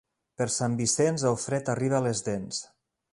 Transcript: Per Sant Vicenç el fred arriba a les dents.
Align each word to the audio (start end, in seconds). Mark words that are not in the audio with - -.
Per 0.41 0.45
Sant 0.53 0.77
Vicenç 0.79 1.25
el 1.33 1.37
fred 1.45 1.71
arriba 1.77 1.99
a 1.99 2.05
les 2.09 2.25
dents. 2.29 2.63